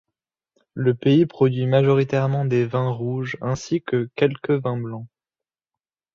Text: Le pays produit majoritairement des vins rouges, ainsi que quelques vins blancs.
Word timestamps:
Le 0.73 0.95
pays 0.95 1.27
produit 1.27 1.67
majoritairement 1.67 2.43
des 2.43 2.65
vins 2.65 2.89
rouges, 2.89 3.37
ainsi 3.39 3.83
que 3.83 4.09
quelques 4.15 4.49
vins 4.49 4.75
blancs. 4.81 5.05